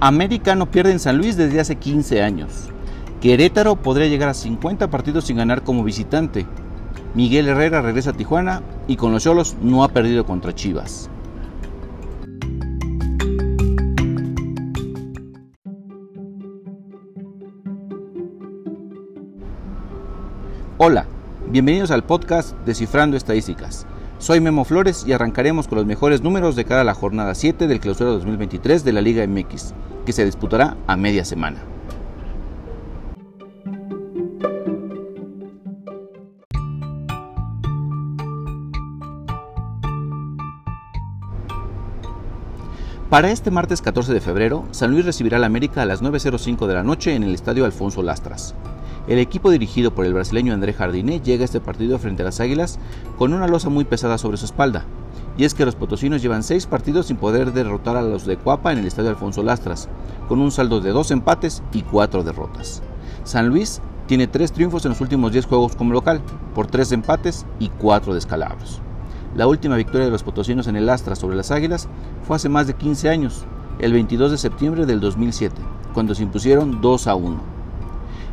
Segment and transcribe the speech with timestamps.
[0.00, 2.68] América no pierde en San Luis desde hace 15 años.
[3.20, 6.46] Querétaro podría llegar a 50 partidos sin ganar como visitante.
[7.14, 11.10] Miguel Herrera regresa a Tijuana y con los Cholos no ha perdido contra Chivas.
[20.80, 21.06] Hola,
[21.48, 23.84] bienvenidos al podcast Descifrando Estadísticas.
[24.18, 27.78] Soy Memo Flores y arrancaremos con los mejores números de cada la jornada 7 del
[27.78, 29.74] clausura 2023 de la Liga MX,
[30.08, 31.58] que se disputará a media semana.
[43.10, 46.72] Para este martes 14 de febrero, San Luis recibirá al América a las 9.05 de
[46.72, 48.54] la noche en el Estadio Alfonso Lastras.
[49.08, 52.40] El equipo dirigido por el brasileño André Jardine llega a este partido frente a las
[52.40, 52.78] Águilas
[53.16, 54.84] con una losa muy pesada sobre su espalda.
[55.38, 58.70] Y es que los potosinos llevan seis partidos sin poder derrotar a los de Cuapa
[58.70, 59.88] en el estadio Alfonso Lastras,
[60.28, 62.82] con un saldo de dos empates y cuatro derrotas.
[63.24, 66.20] San Luis tiene tres triunfos en los últimos diez juegos como local,
[66.54, 68.82] por tres empates y cuatro descalabros.
[69.34, 71.88] La última victoria de los potosinos en el Astra sobre las Águilas
[72.26, 73.46] fue hace más de 15 años,
[73.78, 75.56] el 22 de septiembre del 2007,
[75.94, 77.47] cuando se impusieron 2 a 1.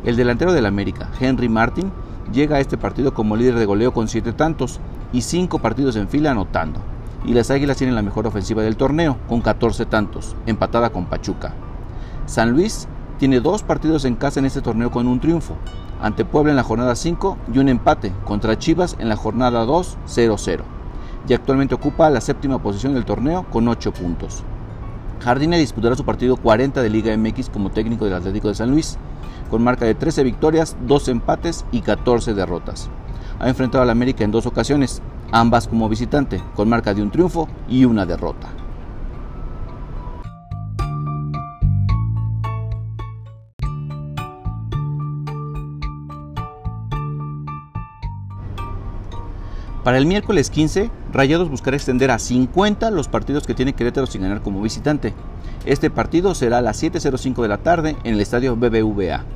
[0.04, 1.90] El delantero del América, Henry Martin,
[2.32, 4.80] llega a este partido como líder de goleo con 7 tantos
[5.12, 6.80] y 5 partidos en fila anotando.
[7.24, 11.54] Y las Águilas tienen la mejor ofensiva del torneo, con 14 tantos, empatada con Pachuca.
[12.26, 15.56] San Luis tiene dos partidos en casa en este torneo con un triunfo,
[16.00, 19.98] ante Puebla en la jornada 5 y un empate contra Chivas en la jornada 2
[20.06, 20.60] 0-0,
[21.26, 24.44] y actualmente ocupa la séptima posición del torneo con 8 puntos.
[25.20, 28.98] Jardine disputará su partido 40 de Liga MX como técnico del Atlético de San Luis,
[29.46, 32.90] con marca de 13 victorias, 2 empates y 14 derrotas.
[33.38, 35.02] Ha enfrentado al América en dos ocasiones,
[35.32, 38.48] ambas como visitante, con marca de un triunfo y una derrota.
[49.86, 54.22] Para el miércoles 15, Rayados buscará extender a 50 los partidos que tiene Querétaro sin
[54.22, 55.14] ganar como visitante.
[55.64, 59.35] Este partido será a las 7.05 de la tarde en el estadio BBVA.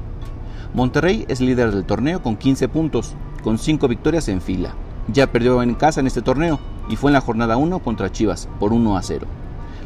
[0.72, 4.74] Monterrey es líder del torneo con 15 puntos, con 5 victorias en fila.
[5.12, 8.48] Ya perdió en casa en este torneo y fue en la jornada 1 contra Chivas
[8.60, 9.26] por 1 a 0.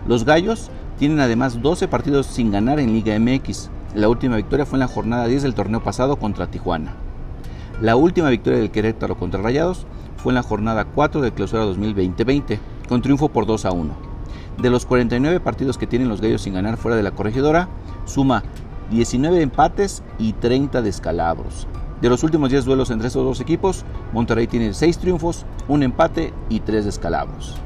[0.07, 3.71] Los Gallos tienen además 12 partidos sin ganar en Liga MX.
[3.95, 6.93] La última victoria fue en la jornada 10 del torneo pasado contra Tijuana.
[7.81, 9.87] La última victoria del Querétaro contra Rayados
[10.19, 13.95] fue en la jornada 4 del clausura 2020, con triunfo por 2 a 1.
[14.59, 17.69] De los 49 partidos que tienen los Gallos sin ganar fuera de la corregidora,
[18.05, 18.43] suma
[18.91, 21.67] 19 empates y 30 descalabros.
[22.01, 26.35] De los últimos 10 duelos entre estos dos equipos, Monterrey tiene 6 triunfos, un empate
[26.49, 27.57] y 3 descalabros.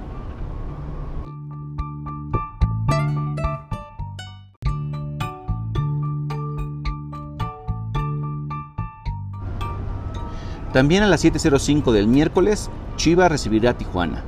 [10.73, 14.23] También a las 7.05 del miércoles, Chivas recibirá a Tijuana.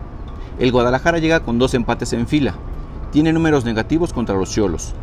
[0.58, 2.54] El Guadalajara llega con dos empates en fila.
[3.12, 4.94] Tiene números negativos contra los Cholos,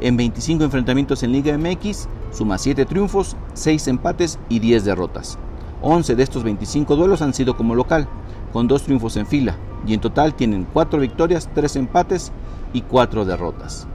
[0.00, 5.38] en 25 enfrentamientos en Liga MX, suma 7 triunfos, 6 empates y 10 derrotas.
[5.82, 8.08] 11 de estos 25 duelos han sido como local,
[8.52, 12.32] con 2 triunfos en fila, y en total tienen 4 victorias, 3 empates
[12.72, 13.86] y 4 derrotas.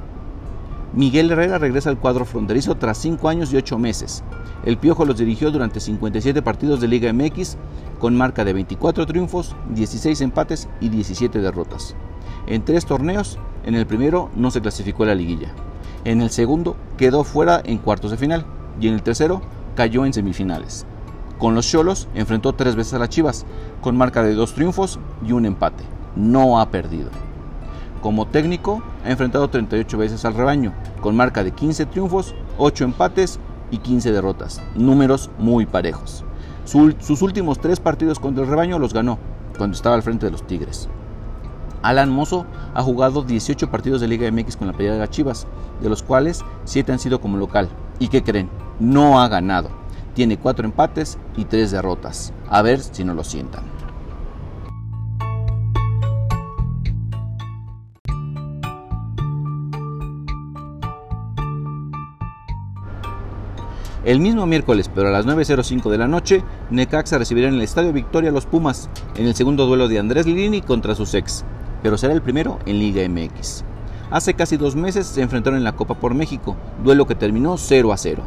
[0.93, 4.23] Miguel Herrera regresa al cuadro fronterizo tras 5 años y 8 meses.
[4.65, 7.57] El Piojo los dirigió durante 57 partidos de Liga MX
[7.99, 11.95] con marca de 24 triunfos, 16 empates y 17 derrotas.
[12.47, 15.53] En tres torneos, en el primero no se clasificó a la liguilla.
[16.03, 18.45] En el segundo quedó fuera en cuartos de final
[18.79, 19.41] y en el tercero
[19.75, 20.85] cayó en semifinales.
[21.37, 23.45] Con los Cholos enfrentó tres veces a las Chivas,
[23.81, 25.83] con marca de dos triunfos y un empate.
[26.15, 27.09] No ha perdido.
[28.01, 33.39] Como técnico, ha enfrentado 38 veces al rebaño, con marca de 15 triunfos, 8 empates
[33.69, 34.61] y 15 derrotas.
[34.75, 36.23] Números muy parejos.
[36.65, 39.19] sus últimos tres partidos contra el rebaño los ganó,
[39.57, 40.89] cuando estaba al frente de los Tigres.
[41.81, 45.47] Alan Mozo ha jugado 18 partidos de Liga MX con la pelea de Chivas,
[45.81, 47.69] de los cuales 7 han sido como local.
[47.99, 48.49] ¿Y qué creen?
[48.79, 49.69] No ha ganado.
[50.13, 52.33] Tiene 4 empates y 3 derrotas.
[52.49, 53.63] A ver si no lo sientan.
[64.03, 67.93] El mismo miércoles, pero a las 9.05 de la noche, Necaxa recibirá en el Estadio
[67.93, 71.45] Victoria a los Pumas en el segundo duelo de Andrés Lilini contra sus ex
[71.83, 73.63] pero será el primero en Liga MX.
[74.11, 77.93] Hace casi dos meses se enfrentaron en la Copa por México, duelo que terminó 0
[77.93, 78.23] a 0.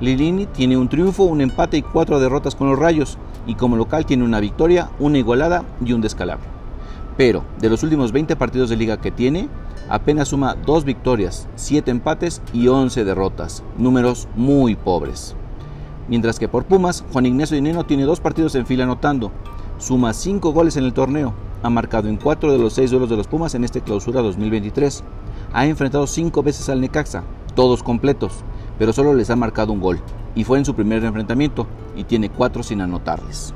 [0.00, 4.06] Lilini tiene un triunfo, un empate y cuatro derrotas con los Rayos, y como local
[4.06, 6.46] tiene una victoria, una igualada y un descalabro.
[7.16, 9.48] Pero de los últimos 20 partidos de liga que tiene,
[9.88, 15.36] apenas suma 2 victorias, 7 empates y 11 derrotas, números muy pobres.
[16.08, 19.30] Mientras que por Pumas, Juan Ignacio Dineno tiene dos partidos en fila anotando,
[19.78, 23.16] suma 5 goles en el torneo, ha marcado en 4 de los 6 duelos de
[23.16, 25.04] los Pumas en este clausura 2023,
[25.52, 27.24] ha enfrentado 5 veces al Necaxa,
[27.54, 28.44] todos completos,
[28.78, 30.00] pero solo les ha marcado un gol,
[30.34, 31.66] y fue en su primer enfrentamiento,
[31.96, 33.54] y tiene 4 sin anotarles.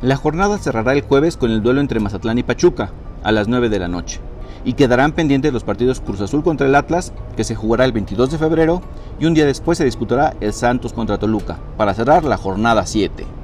[0.00, 2.92] La jornada cerrará el jueves con el duelo entre Mazatlán y Pachuca,
[3.24, 4.20] a las 9 de la noche,
[4.64, 8.30] y quedarán pendientes los partidos Cruz Azul contra el Atlas, que se jugará el 22
[8.30, 8.82] de febrero,
[9.18, 13.38] y un día después se disputará el Santos contra Toluca, para cerrar la jornada 7.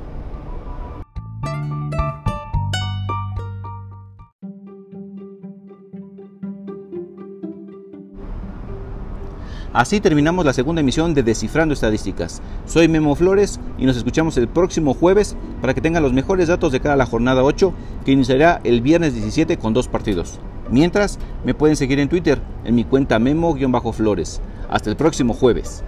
[9.74, 12.40] Así terminamos la segunda emisión de Descifrando Estadísticas.
[12.64, 16.70] Soy Memo Flores y nos escuchamos el próximo jueves para que tengan los mejores datos
[16.70, 17.74] de cara a la jornada 8
[18.04, 20.38] que iniciará el viernes 17 con dos partidos.
[20.70, 24.40] Mientras, me pueden seguir en Twitter en mi cuenta Memo-Flores.
[24.68, 25.84] Hasta el próximo jueves.